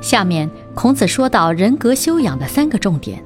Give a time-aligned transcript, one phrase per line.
[0.00, 3.22] 下面，孔子说到人格修养的三个重点。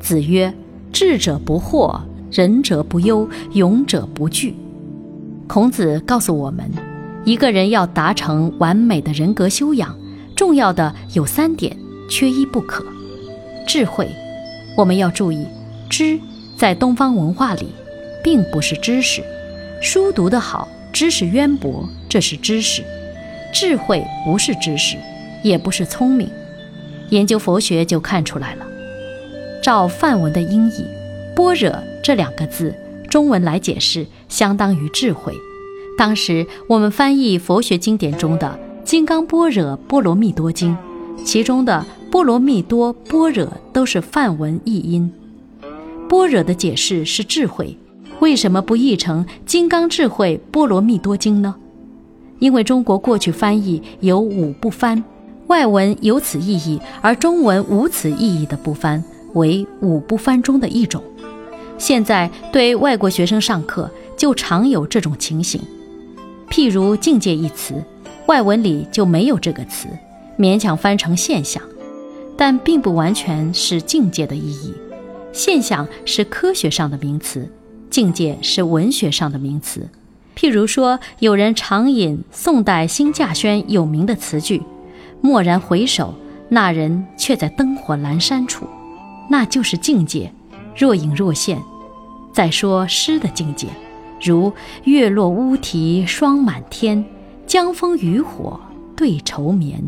[0.00, 0.52] 子曰
[0.92, 4.54] ：“智者不惑，仁者不忧，勇者不惧。”
[5.48, 6.70] 孔子告诉我们，
[7.24, 9.96] 一个人要达成完美的人格修养，
[10.36, 11.76] 重要的有三点，
[12.10, 12.84] 缺一不可。
[13.66, 14.08] 智慧，
[14.76, 15.46] 我们要注意，
[15.88, 16.18] 知
[16.56, 17.68] 在东方文化里，
[18.22, 19.22] 并不是知识。
[19.80, 22.82] 书读得好，知识渊博，这是知识；
[23.52, 24.96] 智慧不是知识。
[25.44, 26.28] 也不是聪明，
[27.10, 28.66] 研究佛学就看出来了。
[29.62, 30.84] 照梵文的音译
[31.36, 32.74] ，“般若”这两个字，
[33.08, 35.32] 中文来解释，相当于智慧。
[35.96, 40.76] 当时我们翻译佛学经典中的《金刚般若波罗蜜多经》，
[41.24, 45.12] 其中的“波罗蜜多”“般若”都是梵文译音。
[46.08, 47.76] 般若的解释是智慧，
[48.20, 51.54] 为什么不译成《金刚智慧波罗蜜多经》呢？
[52.40, 55.02] 因为中国过去翻译有五不翻。
[55.48, 59.02] 外文有此意义，而中文无此意义的不翻
[59.34, 61.02] 为五不翻中的一种。
[61.76, 65.60] 现在对外国学生上课，就常有这种情形。
[66.48, 67.74] 譬如“境界”一词，
[68.26, 69.88] 外文里就没有这个词，
[70.38, 71.62] 勉强翻成现象，
[72.36, 74.72] 但并不完全是境界的意义。
[75.32, 77.50] 现象是科学上的名词，
[77.90, 79.88] 境界是文学上的名词。
[80.36, 84.62] 譬如说，有人常引宋代辛稼轩有名的词句。
[85.24, 86.12] 蓦然回首，
[86.50, 88.66] 那人却在灯火阑珊处，
[89.30, 90.30] 那就是境界，
[90.76, 91.58] 若隐若现。
[92.30, 93.68] 再说诗的境界，
[94.22, 94.52] 如
[94.84, 97.02] “月落乌啼霜满天，
[97.46, 98.60] 江枫渔火
[98.94, 99.82] 对愁眠。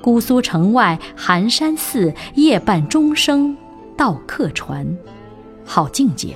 [0.00, 3.54] 姑苏城外寒山寺，夜半钟声
[3.94, 4.96] 到客船。”
[5.66, 6.34] 好境界。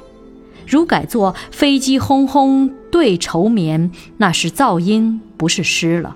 [0.66, 6.14] 如改作“飞机轰轰对愁眠”，那是噪音，不是诗了。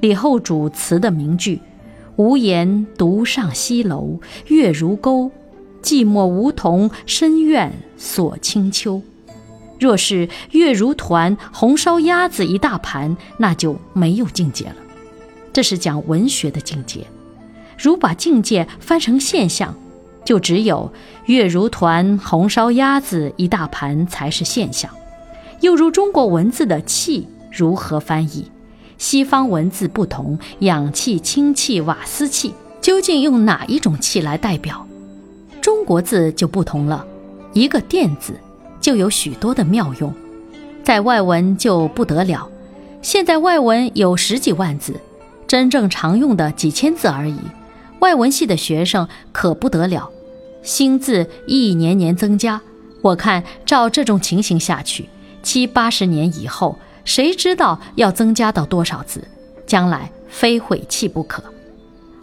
[0.00, 1.60] 李后主词的名句
[2.16, 5.30] ：“无言独上西楼，月如钩，
[5.82, 9.02] 寂寞梧桐深院锁清秋。”
[9.78, 14.76] 若是月如团，红烧鸭子一大盘，那就没有境界了。
[15.52, 17.06] 这是讲文学的境界。
[17.78, 19.74] 如把境界翻成现象，
[20.24, 20.90] 就只有
[21.26, 24.90] 月如团、红烧鸭子一大盘才是现象。
[25.60, 28.50] 又如中国文字的气，如何翻译？
[28.98, 34.86] 西方文字不同，氧气、氢气、瓦斯气，究竟用哪一种气来代表？
[35.60, 37.04] 中国字就不同了，
[37.52, 38.34] 一个“电”字
[38.80, 40.12] 就有许多的妙用，
[40.82, 42.48] 在外文就不得了。
[43.02, 44.94] 现在外文有十几万字，
[45.46, 47.36] 真正常用的几千字而已。
[48.00, 50.08] 外文系的学生可不得了，
[50.62, 52.60] 新字一年年增加。
[53.02, 55.08] 我看照这种情形下去，
[55.42, 56.78] 七八十年以后。
[57.06, 59.26] 谁知道要增加到多少字？
[59.66, 61.42] 将来非毁弃不可。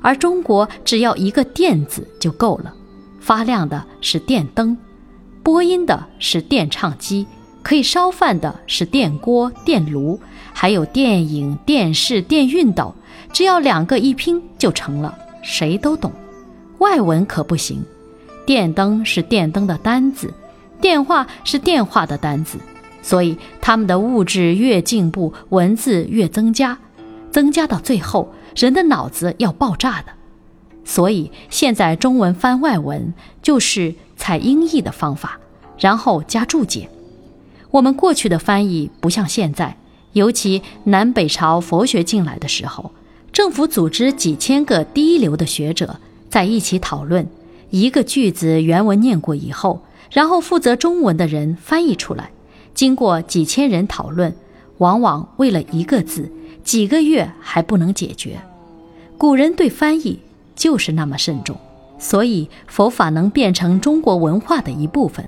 [0.02, 2.72] 而中国只要一个“电”字就够了。
[3.20, 4.78] 发亮的是电灯，
[5.42, 7.26] 播音的是电唱机，
[7.64, 10.20] 可以烧饭的是电锅、电炉，
[10.52, 12.94] 还有电影、电视、电熨斗。
[13.32, 16.12] 只要两个一拼就成了，谁都懂。
[16.80, 17.82] 外文可不行，
[18.46, 20.34] 电灯是电灯的单字，
[20.82, 22.60] 电话是电话的单字。
[23.04, 26.80] 所以，他们的物质越进步，文字越增加，
[27.30, 30.14] 增加到最后，人的脑子要爆炸的。
[30.86, 35.38] 所以，现在中文翻外文就是采音译的方法，
[35.78, 36.90] 然后加注解。
[37.72, 39.78] 我们过去的翻译不像现在，
[40.14, 42.92] 尤其南北朝佛学进来的时候，
[43.34, 46.00] 政府组织几千个第一流的学者
[46.30, 47.28] 在一起讨论，
[47.70, 52.32] 一个句子原文念过以后，然后负责中文的人翻译出来。
[52.74, 54.34] 经过几千人讨论，
[54.80, 56.32] 往往为了一个字，
[56.64, 58.42] 几个月还不能解决。
[59.18, 60.20] 古人对翻译
[60.56, 61.56] 就是那么慎重，
[61.98, 65.28] 所以佛法能变成中国文化的一部分。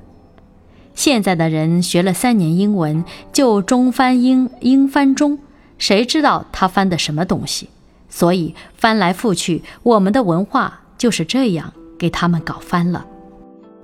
[0.94, 3.04] 现在的人学了三年英文，
[3.34, 5.38] 就中翻英，英翻中，
[5.78, 7.70] 谁知道他翻的什么东西？
[8.10, 13.06] 所以翻来覆去，我们的文化就是这样给他们搞翻了。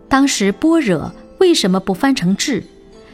[0.08, 2.64] 当时般若为什么不翻成智？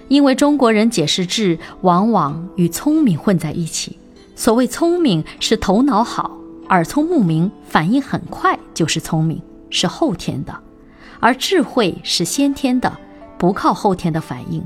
[0.07, 3.98] 因为中国人解释智，往往与聪明混在一起。
[4.36, 6.38] 所谓聪明是头脑好，
[6.69, 10.54] 耳聪目明、反应很快就是聪明，是后天的；
[11.19, 12.98] 而智慧是先天的，
[13.38, 14.63] 不靠后天的反应。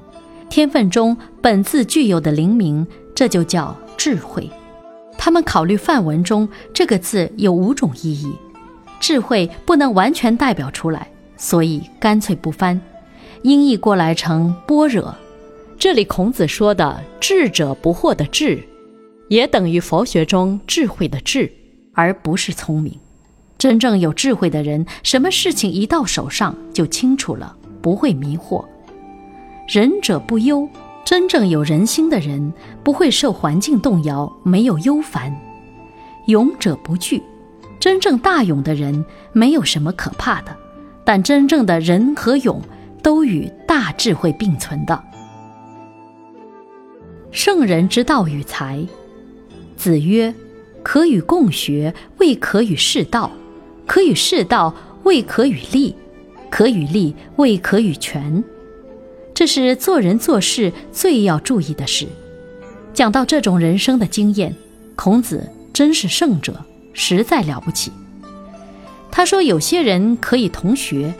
[0.49, 2.85] 天分中本自具有的灵明，
[3.15, 4.49] 这就叫智慧。
[5.17, 8.33] 他们考虑范文中这个字有五种意义，
[8.99, 11.07] 智慧不能完全代表出来，
[11.37, 12.81] 所以干脆不翻，
[13.43, 15.15] 音译过来成般若。
[15.81, 18.63] 这里孔子说的“智者不惑”的智，
[19.29, 21.51] 也等于佛学中智慧的智，
[21.95, 22.95] 而不是聪明。
[23.57, 28.63] 真正有智慧的人，什么事情一到手上就清楚了，不会迷惑。
[29.67, 30.69] 仁者不忧。
[31.03, 35.33] 真正有人心的人，不会受环境动摇，没有忧烦；
[36.27, 37.23] 勇者不惧，
[37.79, 40.55] 真正大勇的人，没有什么可怕的。
[41.03, 42.61] 但真正的仁和勇，
[43.01, 45.05] 都与大智慧并存的。
[47.31, 48.85] 圣人之道与才，
[49.77, 50.33] 子曰：
[50.83, 53.31] 可与共学，未可与士道；
[53.87, 55.95] 可与士道，未可与利；
[56.49, 58.43] 可与利，未可与权。
[59.33, 62.05] 这是做人做事最要注意的事。
[62.93, 64.53] 讲到这种人生的经验，
[64.97, 66.53] 孔子真是圣者，
[66.93, 67.91] 实在了不起。
[69.09, 71.13] 他说：“有些人可以同学，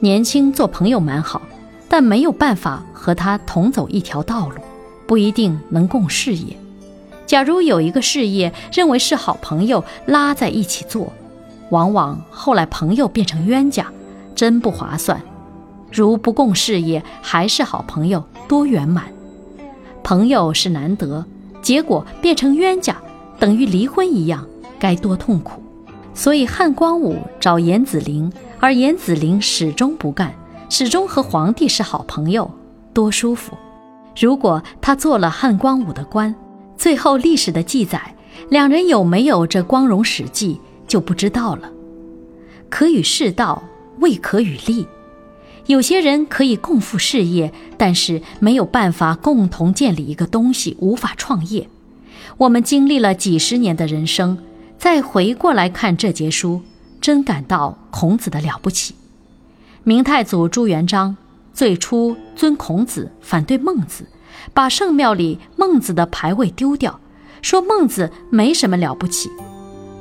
[0.00, 1.40] 年轻做朋友蛮好，
[1.88, 4.60] 但没有办法和他同走一条道路，
[5.06, 6.56] 不一定能共事业。
[7.26, 11.12] 假如有一个事业认为是好朋友拉在一起做，
[11.70, 13.86] 往往后来朋友变成冤家，
[14.34, 15.20] 真不划算。”
[15.92, 19.04] 如不共事业，还是好朋友，多圆满。
[20.02, 21.24] 朋友是难得，
[21.62, 22.96] 结果变成冤家，
[23.38, 24.46] 等于离婚一样，
[24.78, 25.62] 该多痛苦。
[26.12, 28.30] 所以汉光武找严子陵，
[28.60, 30.34] 而严子陵始终不干，
[30.68, 32.50] 始终和皇帝是好朋友，
[32.92, 33.56] 多舒服。
[34.18, 36.34] 如果他做了汉光武的官，
[36.76, 38.14] 最后历史的记载，
[38.48, 41.70] 两人有没有这光荣史记就不知道了。
[42.70, 43.62] 可与世道，
[44.00, 44.86] 未可与利。
[45.66, 51.68] 有些人可以共赴事业，但是没有办法共同建立一个东西，无法创业。
[52.38, 54.38] 我们经历了几十年的人生，
[54.78, 56.62] 再回过来看这节书，
[57.00, 58.94] 真感到孔子的了不起。
[59.82, 61.16] 明太祖朱元璋
[61.56, 64.04] 最初尊孔子，反对孟子，
[64.52, 67.00] 把圣庙里孟子的牌位丢掉，
[67.40, 69.30] 说孟子没什么了不起。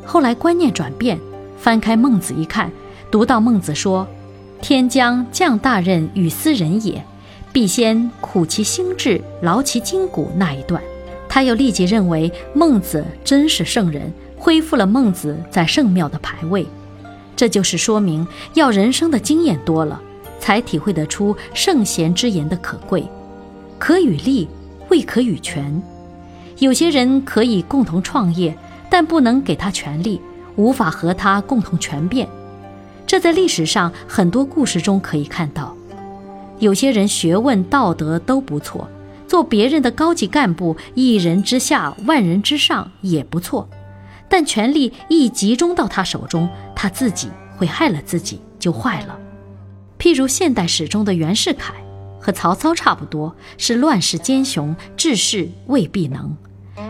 [0.05, 1.17] 后来观念转变，
[1.57, 2.69] 翻开孟子一看，
[3.09, 4.05] 读到孟子说。
[4.61, 7.01] 天将降大任于斯人也，
[7.53, 10.29] 必先苦其心志，劳其筋骨。
[10.35, 10.81] 那一段，
[11.29, 16.67] 他又立即认为孟子真是圣人，恢复了孟子在圣庙的牌位。
[17.33, 20.01] 这就是说明，要人生的经验多了，
[20.39, 23.07] 才体会得出圣贤之言的可贵。
[23.77, 24.47] 可与利，
[24.89, 25.81] 未可与权。
[26.59, 28.57] 有些人可以共同创业，
[28.89, 30.21] 但不能给他权力，
[30.55, 32.27] 无法和他共同权变。
[33.05, 35.75] 这在历史上很多故事中可以看到，
[36.59, 38.87] 有些人学问道德都不错，
[39.27, 43.67] 做别人的高级干部，一人之下万人之上也不错，
[44.29, 49.19] 但权力一集中到他手中，他自己会害了自己，就坏了。
[50.05, 51.73] 譬如现代史中的袁世凯，
[52.19, 56.37] 和曹操差不多，是乱世奸雄，治世未必能。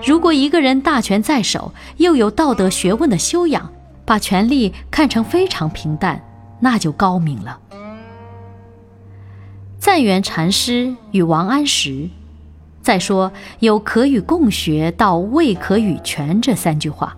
[0.06, 3.72] 如果一个人大权在手，又有道德学问的修养。
[4.04, 6.22] 把权力看成非常平淡，
[6.60, 7.58] 那就高明了。
[9.80, 12.10] 赞元禅师与王安石，
[12.82, 13.32] 再说
[13.62, 17.16] 有可与共学到未可与权这三句话，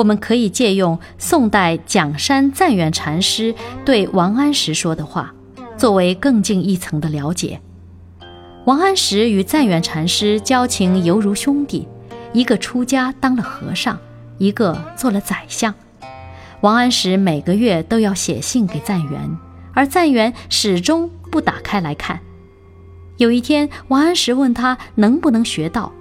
[0.00, 3.54] 我们可以借用宋代蒋山赞元禅师
[3.84, 5.34] 对王安石说的话，
[5.76, 7.60] 作为更进一层的了解。
[8.64, 11.86] 王安石与赞元禅师交情犹如兄弟，
[12.32, 13.98] 一个出家当了和尚，
[14.38, 15.74] 一个做了宰相。
[16.62, 19.38] 王安石每个月都要写信给赞元，
[19.74, 22.18] 而赞元始终不打开来看。
[23.18, 25.92] 有一天，王安石问他能不能学道，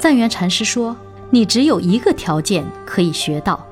[0.00, 0.96] 赞元禅师说
[1.36, 3.62] ：“你只有一个条件可以学到，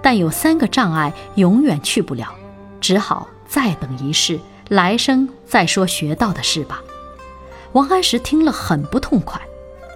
[0.00, 2.28] 但有三个障碍，永远去不了，
[2.80, 6.80] 只好再等一世，来生再说学到的事吧。”
[7.74, 9.40] 王安石听了很不痛快，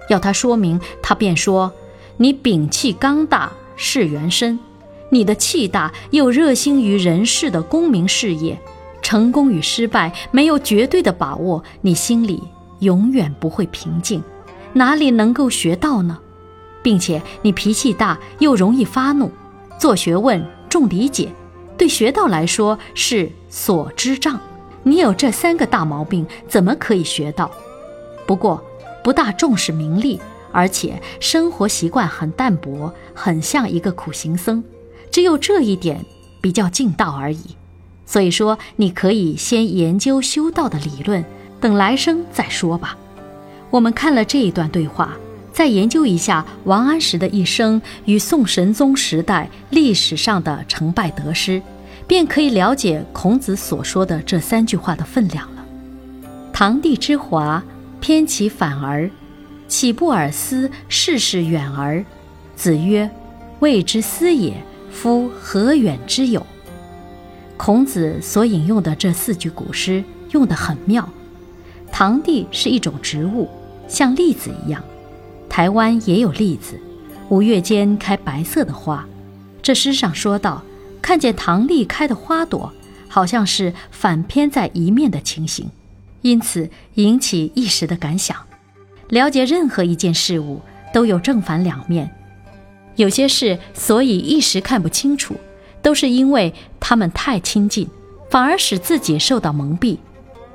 [0.09, 1.71] 要他说明，他便说
[2.19, 4.59] ：“你摒气刚大，事缘深。”
[5.07, 8.59] 你的气大，又热心于人世的功名事业，
[9.01, 12.43] 成功与失败没有绝对的把握，你心里
[12.79, 14.21] 永远不会平静，
[14.73, 16.19] 哪里能够学到呢？
[16.83, 19.31] 并且你脾气大，又容易发怒，
[19.79, 21.29] 做学问重理解，
[21.75, 24.39] 对学道来说是所知障。
[24.83, 27.49] 你有这三个大毛病，怎么可以学到？
[28.27, 28.61] 不过
[29.03, 30.19] 不大重视名利，
[30.51, 34.63] 而且生活习惯很淡薄，很像一个苦行僧。
[35.09, 36.05] 只有这一点
[36.41, 37.55] 比较近道而已。
[38.05, 41.23] 所以说，你可以先研究修道的理论，
[41.61, 42.97] 等来生再说吧。
[43.69, 45.17] 我们看了这一段对话，
[45.53, 51.61] 再研究一下王安石的一生与宋神宗时代历史上的成败得失，
[52.07, 55.63] 便可以了解孔子所说的这三句话的分量了。
[56.51, 57.63] 堂弟之华，
[58.01, 59.09] 偏其反而，
[59.67, 62.03] 岂不尔思世事远而？
[62.55, 63.09] 子曰
[63.61, 64.53] ：“未之思也，
[64.91, 66.45] 夫何远之有？”
[67.57, 71.07] 孔子所引用的这四句古诗用得很妙。
[71.91, 73.47] 堂棣是一种植物，
[73.87, 74.83] 像栗子一样，
[75.53, 76.79] 台湾也有栗子，
[77.29, 79.07] 五月间开白色的花。
[79.61, 80.63] 这诗上说到，
[80.99, 82.73] 看见唐丽开的花朵，
[83.07, 85.69] 好像是反偏在一面的情形，
[86.23, 88.35] 因此引起一时的感想。
[89.09, 90.59] 了解任何一件事物
[90.91, 92.09] 都有正反两面，
[92.95, 95.35] 有些事所以一时看不清楚。
[95.83, 97.87] 都是因为他们太亲近，
[98.31, 99.99] 反而使自己受到蒙蔽。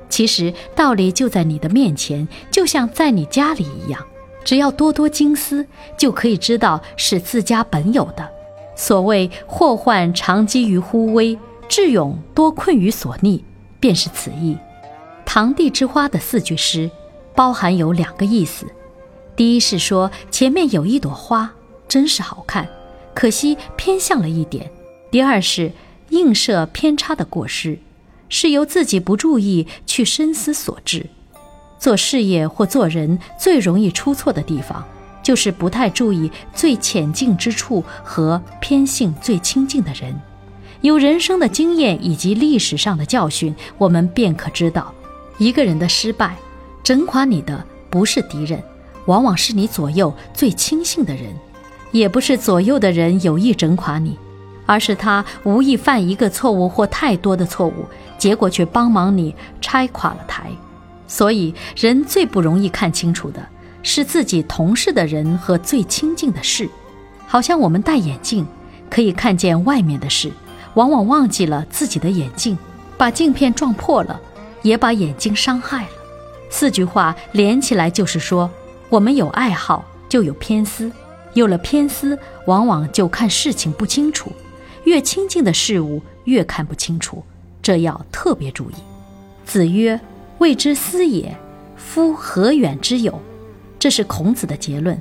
[0.09, 4.03] 其实道理就在你的面前，就像在你家里一样。
[4.43, 5.65] 只要多多经思，
[5.97, 8.29] 就可以知道是自家本有的。
[8.75, 13.43] 所谓祸患常积于忽微，智勇多困于所逆，
[13.79, 14.57] 便是此意。
[15.25, 16.89] 堂棣之花的四句诗，
[17.35, 18.65] 包含有两个意思：
[19.35, 21.53] 第一是说前面有一朵花，
[21.87, 22.67] 真是好看，
[23.13, 24.71] 可惜偏向了一点。
[25.11, 25.71] 第二是
[26.09, 27.79] 映射偏差的过失，
[28.29, 31.07] 是由自己不注意去深思所致。
[31.79, 34.83] 做事业或做人最容易出错的地方，
[35.23, 40.13] 就是不太注意最浅近之处和偏性最亲近的人。
[40.81, 44.93] 有人生的经验以及历史上的教训，我们便可知道，
[45.37, 46.35] 一个人的失败，
[46.83, 48.61] 整垮你的不是敌人，
[49.05, 51.33] 往往是你左右最亲信的人，
[51.91, 54.17] 也不是左右的人有意整垮你。
[54.65, 57.85] 而是他无意犯一个错误或太多的错误，
[58.19, 60.51] 结果却帮忙你拆垮了台。
[61.09, 63.45] 所以，人最不容易看清楚的
[63.83, 66.69] 是自己同事的人和最亲近的事。
[67.25, 68.45] 好像我们戴眼镜
[68.89, 70.31] 可以看见外面的事，
[70.75, 72.57] 往往忘记了自己的眼镜，
[72.95, 74.21] 把镜片撞破了，
[74.61, 75.89] 也把眼睛伤害了。
[76.49, 78.49] 四句话连起来就是说：
[78.89, 80.91] 我们有爱好就有偏私，
[81.33, 84.31] 有了偏私，往往就看事情不清楚。
[84.85, 87.23] 越亲近的事物越看不清楚，
[87.61, 88.75] 这要特别注意。
[89.45, 89.99] 子曰
[90.39, 91.37] ：“未之思也，
[91.75, 93.21] 夫何远之有？”
[93.77, 94.99] 这是孔子的结论。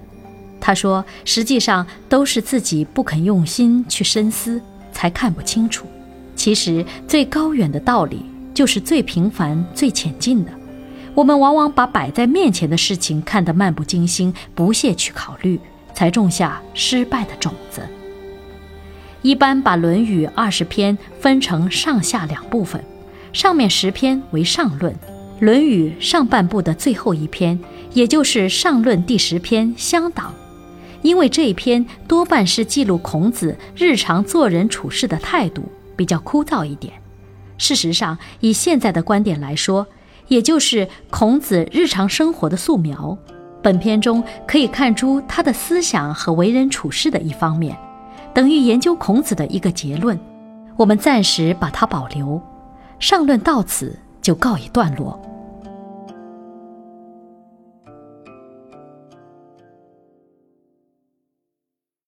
[0.61, 4.61] 他说：“实际上都是自己不肯用心去深思，
[4.93, 5.87] 才看不清楚。
[6.35, 10.53] 其实最高远的道理，就是最平凡、最浅近的。
[11.15, 15.61] 我们往往把摆在面前的事情看得漫不经心，不屑去考虑，
[15.95, 17.83] 才种下失败的种子。”
[19.23, 22.83] 一般把《论语》二十篇分成上下两部分，
[23.33, 24.93] 上面十篇为上论，
[25.41, 27.59] 《论语》上半部的最后一篇，
[27.93, 30.35] 也就是上论第十篇乡党，
[31.03, 35.63] 因为这一篇多半是记录孔子日常做人处事的态度，
[35.95, 36.93] 比较枯燥一点。
[37.57, 39.87] 事实上，以现在的观点来说，
[40.27, 43.17] 也就是孔子日常生活的素描。
[43.63, 47.77] 本篇中可以看出他的思想和为人处事的一方面。
[48.35, 50.19] 等于研究孔子的一个结论，
[50.77, 52.41] 我们暂时把它保留。
[53.01, 55.21] 上论到此就告一段落。